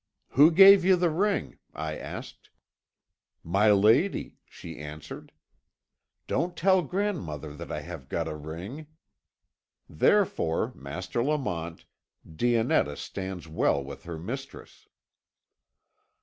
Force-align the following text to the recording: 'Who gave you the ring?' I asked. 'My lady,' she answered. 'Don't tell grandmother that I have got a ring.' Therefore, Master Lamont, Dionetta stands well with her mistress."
'Who 0.29 0.49
gave 0.49 0.83
you 0.83 0.95
the 0.95 1.11
ring?' 1.11 1.59
I 1.75 1.95
asked. 1.95 2.49
'My 3.43 3.69
lady,' 3.69 4.39
she 4.47 4.79
answered. 4.79 5.31
'Don't 6.25 6.57
tell 6.57 6.81
grandmother 6.81 7.53
that 7.55 7.71
I 7.71 7.81
have 7.81 8.09
got 8.09 8.27
a 8.27 8.33
ring.' 8.35 8.87
Therefore, 9.87 10.73
Master 10.73 11.23
Lamont, 11.23 11.85
Dionetta 12.25 12.97
stands 12.97 13.47
well 13.47 13.83
with 13.83 14.05
her 14.05 14.17
mistress." 14.17 14.87